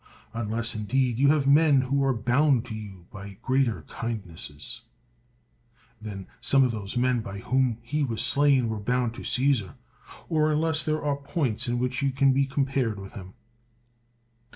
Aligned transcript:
Unless, 0.33 0.73
indeed, 0.73 1.19
you 1.19 1.27
have 1.27 1.45
men 1.45 1.81
who 1.81 2.03
are 2.03 2.11
bound 2.11 2.65
to 2.65 2.73
you 2.75 3.05
by 3.11 3.37
greater 3.43 3.83
kindnesses 3.83 4.81
than 6.01 6.25
some 6.41 6.63
of 6.63 6.71
those 6.71 6.97
men 6.97 7.19
by 7.21 7.37
whom 7.37 7.77
he 7.83 8.03
was 8.03 8.23
slain 8.23 8.67
were 8.67 8.79
bound 8.79 9.13
to 9.13 9.23
Caesar; 9.23 9.75
or 10.27 10.49
un 10.51 10.59
less 10.59 10.81
there 10.81 11.03
are 11.05 11.17
points 11.17 11.67
in 11.67 11.77
which 11.77 12.01
you 12.01 12.09
can 12.09 12.33
be 12.33 12.47
com 12.47 12.65
pared 12.65 12.97
with 12.97 13.11
him. 13.13 13.35